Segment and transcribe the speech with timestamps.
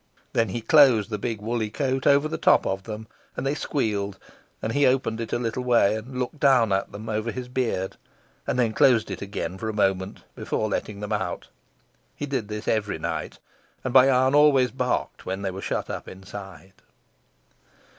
[0.33, 3.05] Then he closed the big woolly coat over the top of them
[3.37, 4.17] and they squealed;
[4.59, 7.97] and he opened it a little way and looked down at them over his beard,
[8.47, 11.49] and then closed it again for a moment before letting them out.
[12.15, 13.37] He did this every night,
[13.83, 16.73] and Bayan always barked when they were shut up inside.